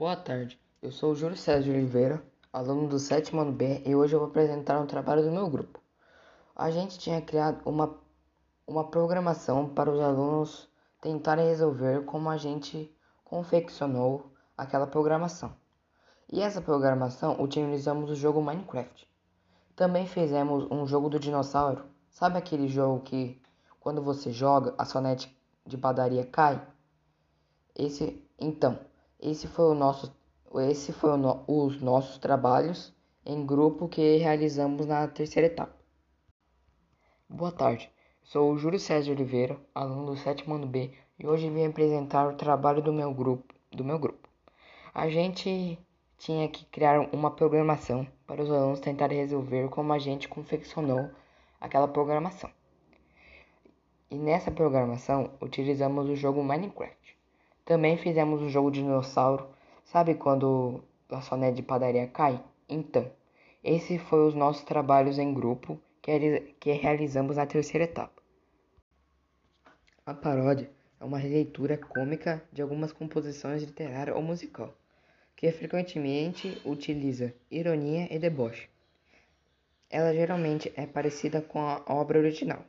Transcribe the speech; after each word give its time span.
Boa 0.00 0.16
tarde, 0.16 0.58
eu 0.80 0.90
sou 0.90 1.12
o 1.12 1.14
Júlio 1.14 1.36
César 1.36 1.62
de 1.62 1.70
Oliveira, 1.70 2.24
aluno 2.50 2.88
do 2.88 2.98
sétimo 2.98 3.42
ano 3.42 3.52
B 3.52 3.82
e 3.84 3.94
hoje 3.94 4.14
eu 4.14 4.18
vou 4.18 4.30
apresentar 4.30 4.80
um 4.80 4.86
trabalho 4.86 5.22
do 5.22 5.30
meu 5.30 5.46
grupo. 5.46 5.78
A 6.56 6.70
gente 6.70 6.98
tinha 6.98 7.20
criado 7.20 7.60
uma, 7.66 7.98
uma 8.66 8.90
programação 8.90 9.68
para 9.68 9.90
os 9.90 10.00
alunos 10.00 10.66
tentarem 11.02 11.46
resolver 11.46 12.06
como 12.06 12.30
a 12.30 12.38
gente 12.38 12.90
confeccionou 13.22 14.32
aquela 14.56 14.86
programação. 14.86 15.54
E 16.32 16.40
essa 16.40 16.62
programação 16.62 17.38
utilizamos 17.38 18.08
o 18.08 18.14
jogo 18.14 18.40
Minecraft. 18.40 19.06
Também 19.76 20.06
fizemos 20.06 20.66
um 20.70 20.86
jogo 20.86 21.10
do 21.10 21.20
dinossauro. 21.20 21.84
Sabe 22.08 22.38
aquele 22.38 22.68
jogo 22.68 23.02
que 23.02 23.38
quando 23.78 24.00
você 24.00 24.32
joga 24.32 24.74
a 24.78 24.86
sonete 24.86 25.38
de 25.66 25.76
padaria 25.76 26.24
cai? 26.24 26.66
Esse, 27.76 28.26
então, 28.38 28.78
esse 29.22 29.46
foi 29.46 29.66
o 29.66 29.74
nosso, 29.74 30.14
esse 30.68 30.92
foi 30.92 31.16
no, 31.16 31.44
os 31.46 31.80
nossos 31.80 32.18
trabalhos 32.18 32.94
em 33.24 33.44
grupo 33.44 33.88
que 33.88 34.16
realizamos 34.16 34.86
na 34.86 35.06
terceira 35.08 35.46
etapa. 35.46 35.76
Boa 37.28 37.52
tarde, 37.52 37.90
sou 38.22 38.50
o 38.50 38.58
Júlio 38.58 38.78
César 38.78 39.12
Oliveira, 39.12 39.60
aluno 39.74 40.06
do 40.06 40.16
sétimo 40.16 40.54
ano 40.54 40.66
B, 40.66 40.92
e 41.18 41.26
hoje 41.26 41.50
vim 41.50 41.66
apresentar 41.66 42.26
o 42.28 42.36
trabalho 42.36 42.80
do 42.80 42.92
meu 42.92 43.12
grupo. 43.12 43.54
Do 43.70 43.84
meu 43.84 43.98
grupo. 43.98 44.28
A 44.92 45.08
gente 45.08 45.78
tinha 46.18 46.48
que 46.48 46.64
criar 46.64 46.98
uma 47.14 47.30
programação 47.30 48.06
para 48.26 48.42
os 48.42 48.50
alunos 48.50 48.80
tentarem 48.80 49.18
resolver 49.18 49.68
como 49.68 49.92
a 49.92 49.98
gente 49.98 50.28
confeccionou 50.28 51.10
aquela 51.60 51.86
programação. 51.86 52.50
E 54.10 54.16
nessa 54.16 54.50
programação 54.50 55.30
utilizamos 55.40 56.08
o 56.08 56.16
jogo 56.16 56.42
Minecraft. 56.42 56.99
Também 57.70 57.96
fizemos 57.96 58.42
o 58.42 58.48
jogo 58.48 58.68
de 58.68 58.80
dinossauro. 58.80 59.48
Sabe 59.84 60.16
quando 60.16 60.82
a 61.08 61.20
soné 61.20 61.52
de 61.52 61.62
padaria 61.62 62.08
cai? 62.08 62.42
Então, 62.68 63.08
esse 63.62 63.96
foi 63.96 64.26
os 64.26 64.34
nossos 64.34 64.64
trabalhos 64.64 65.20
em 65.20 65.32
grupo 65.32 65.80
que, 66.02 66.52
que 66.58 66.72
realizamos 66.72 67.36
na 67.36 67.46
terceira 67.46 67.84
etapa. 67.84 68.20
A 70.04 70.12
paródia 70.12 70.68
é 70.98 71.04
uma 71.04 71.16
releitura 71.16 71.76
cômica 71.78 72.42
de 72.52 72.60
algumas 72.60 72.90
composições 72.90 73.62
literárias 73.62 74.16
ou 74.16 74.22
musical, 74.22 74.74
que 75.36 75.52
frequentemente 75.52 76.60
utiliza 76.64 77.32
ironia 77.48 78.12
e 78.12 78.18
deboche. 78.18 78.68
Ela 79.88 80.12
geralmente 80.12 80.72
é 80.74 80.86
parecida 80.86 81.40
com 81.40 81.60
a 81.60 81.84
obra 81.86 82.18
original. 82.18 82.64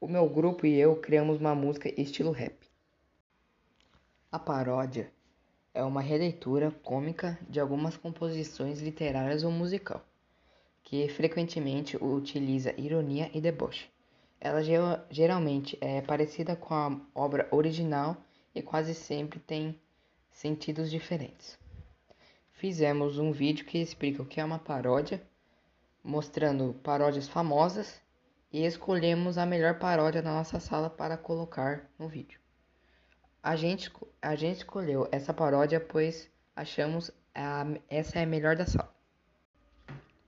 O 0.00 0.06
meu 0.06 0.28
grupo 0.28 0.66
e 0.66 0.78
eu 0.78 0.94
criamos 0.94 1.40
uma 1.40 1.52
música 1.52 1.92
estilo 2.00 2.30
rap. 2.30 2.69
A 4.32 4.38
paródia 4.38 5.10
é 5.74 5.82
uma 5.82 6.00
releitura 6.00 6.70
cômica 6.84 7.36
de 7.48 7.58
algumas 7.58 7.96
composições 7.96 8.80
literárias 8.80 9.42
ou 9.42 9.50
musical, 9.50 10.06
que 10.84 11.08
frequentemente 11.08 11.96
utiliza 11.96 12.72
ironia 12.80 13.28
e 13.34 13.40
deboche. 13.40 13.90
Ela 14.40 14.60
geralmente 15.10 15.76
é 15.80 16.00
parecida 16.00 16.54
com 16.54 16.72
a 16.72 17.00
obra 17.12 17.48
original 17.50 18.16
e 18.54 18.62
quase 18.62 18.94
sempre 18.94 19.40
tem 19.40 19.76
sentidos 20.30 20.92
diferentes. 20.92 21.58
Fizemos 22.52 23.18
um 23.18 23.32
vídeo 23.32 23.66
que 23.66 23.78
explica 23.78 24.22
o 24.22 24.26
que 24.26 24.40
é 24.40 24.44
uma 24.44 24.60
paródia, 24.60 25.20
mostrando 26.04 26.72
paródias 26.84 27.26
famosas 27.26 28.00
e 28.52 28.64
escolhemos 28.64 29.36
a 29.36 29.44
melhor 29.44 29.80
paródia 29.80 30.22
da 30.22 30.32
nossa 30.32 30.60
sala 30.60 30.88
para 30.88 31.16
colocar 31.16 31.90
no 31.98 32.06
vídeo. 32.06 32.39
A 33.42 33.56
gente, 33.56 33.90
a 34.20 34.36
gente 34.36 34.58
escolheu 34.58 35.08
essa 35.10 35.32
paródia 35.32 35.80
pois 35.80 36.28
achamos 36.54 37.10
a, 37.34 37.64
essa 37.88 38.18
é 38.18 38.24
a 38.24 38.26
melhor 38.26 38.54
da 38.54 38.66
sala. 38.66 38.94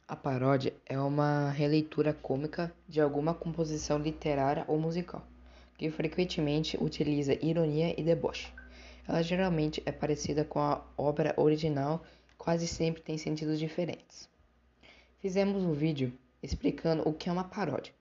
A 0.09 0.17
paródia 0.17 0.73
é 0.87 0.99
uma 0.99 1.51
releitura 1.51 2.15
cômica 2.15 2.73
de 2.89 3.03
alguma 3.03 3.35
composição 3.35 3.99
literária 3.99 4.65
ou 4.67 4.81
musical, 4.81 5.23
que 5.77 5.91
frequentemente 5.91 6.83
utiliza 6.83 7.35
ironia 7.45 7.95
e 8.01 8.03
deboche. 8.03 8.51
Ela 9.07 9.21
geralmente 9.21 9.83
é 9.85 9.93
parecida 9.93 10.43
com 10.43 10.61
a 10.61 10.83
obra 10.97 11.35
original, 11.37 12.03
quase 12.39 12.67
sempre 12.67 13.03
tem 13.03 13.19
sentidos 13.19 13.59
diferentes. 13.59 14.27
Fizemos 15.21 15.63
um 15.63 15.75
vídeo 15.75 16.19
explicando 16.43 17.07
o 17.07 17.13
que 17.13 17.29
é 17.29 17.33
uma 17.33 17.45
paródia 17.45 17.93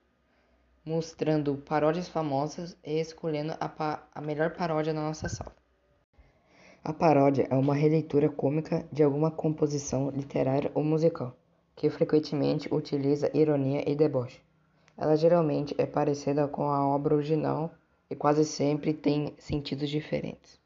mostrando 0.84 1.56
paródias 1.56 2.08
famosas 2.08 2.76
e 2.84 2.98
escolhendo 2.98 3.54
a, 3.60 4.02
a 4.14 4.20
melhor 4.20 4.54
paródia 4.54 4.92
na 4.92 5.02
nossa 5.02 5.28
sala. 5.28 5.54
A 6.84 6.92
paródia 6.92 7.46
é 7.48 7.54
uma 7.54 7.74
releitura 7.74 8.28
cômica 8.28 8.84
de 8.90 9.04
alguma 9.04 9.30
composição 9.30 10.10
literária 10.10 10.72
ou 10.74 10.82
musical, 10.82 11.36
que 11.76 11.88
frequentemente 11.88 12.72
utiliza 12.74 13.30
ironia 13.32 13.88
e 13.88 13.94
deboche. 13.94 14.42
Ela 14.96 15.16
geralmente 15.16 15.74
é 15.78 15.86
parecida 15.86 16.48
com 16.48 16.64
a 16.64 16.84
obra 16.86 17.14
original 17.14 17.72
e 18.10 18.16
quase 18.16 18.44
sempre 18.44 18.92
tem 18.92 19.32
sentidos 19.38 19.88
diferentes. 19.88 20.60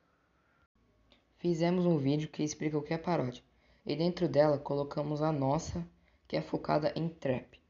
Fizemos 1.37 1.85
um 1.85 1.99
vídeo 1.99 2.31
que 2.31 2.43
explica 2.43 2.79
o 2.79 2.83
que 2.83 2.95
é 2.95 2.99
paródia, 2.99 3.43
e 3.85 3.95
dentro 3.95 4.27
dela 4.27 4.59
colocamos 4.59 5.21
a 5.21 5.31
nossa, 5.31 5.87
que 6.27 6.37
é 6.37 6.41
focada 6.41 6.93
em 6.97 7.09
trap. 7.09 7.61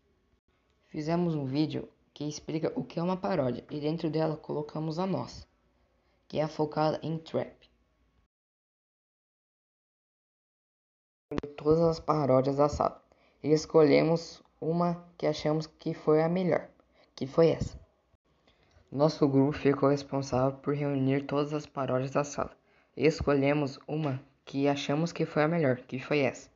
Fizemos 0.87 1.35
um 1.35 1.45
vídeo 1.45 1.89
que 2.17 2.27
explica 2.27 2.73
o 2.75 2.83
que 2.83 2.99
é 2.99 3.03
uma 3.03 3.19
paródia, 3.19 3.63
e 3.71 3.79
dentro 3.79 4.09
dela 4.09 4.39
colocamos 4.39 4.99
a 4.99 5.07
nossa, 5.07 5.47
que 6.27 6.39
é 6.39 6.49
focada 6.49 6.99
em 7.03 7.19
trap. 7.19 7.69
Todas 11.59 11.83
as 11.83 12.01
paródias 12.01 12.57
da 12.57 12.71
sala 12.71 13.05
e 13.43 13.53
escolhemos 13.53 14.43
uma 14.59 15.07
que 15.19 15.27
achamos 15.27 15.67
que 15.67 15.93
foi 15.93 16.23
a 16.23 16.29
melhor, 16.29 16.71
que 17.15 17.27
foi 17.27 17.51
essa. 17.51 17.79
Nosso 18.91 19.29
grupo 19.29 19.53
ficou 19.53 19.91
responsável 19.91 20.59
por 20.61 20.75
reunir 20.75 21.27
todas 21.27 21.53
as 21.53 21.67
paródias 21.67 22.13
da 22.13 22.25
sala 22.25 22.57
e 22.97 23.07
escolhemos 23.07 23.79
uma 23.87 24.19
que 24.43 24.67
achamos 24.67 25.13
que 25.13 25.27
foi 25.27 25.43
a 25.43 25.49
melhor, 25.49 25.77
que 25.83 25.99
foi 25.99 26.21
essa. 26.21 26.56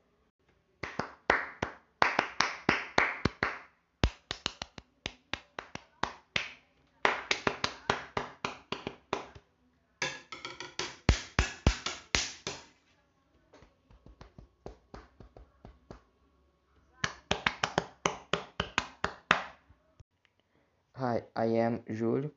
Hi, 21.01 21.23
I 21.35 21.47
am 21.47 21.81
Julio. 21.89 22.31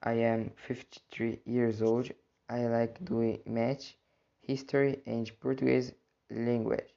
I 0.00 0.12
am 0.12 0.52
53 0.68 1.40
years 1.44 1.82
old. 1.82 2.08
I 2.48 2.66
like 2.66 3.04
doing 3.04 3.40
math, 3.46 3.94
history, 4.42 5.02
and 5.06 5.28
Portuguese 5.40 5.90
language. 6.30 6.94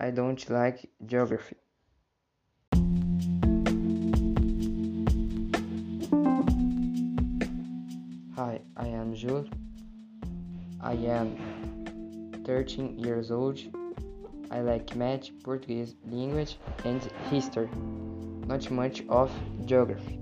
I 0.00 0.10
don't 0.10 0.48
like 0.48 0.88
geography. 1.04 1.56
Hi, 8.34 8.60
I 8.78 8.86
am 8.86 9.14
Julio. 9.14 9.44
I 10.80 10.94
am 11.18 11.36
13 12.46 12.98
years 12.98 13.30
old. 13.30 13.60
I 14.50 14.60
like 14.62 14.96
math, 14.96 15.28
Portuguese 15.42 15.96
language, 16.10 16.56
and 16.86 17.02
history 17.30 17.68
not 18.48 18.70
much 18.70 19.02
of 19.08 19.30
geography. 19.66 20.18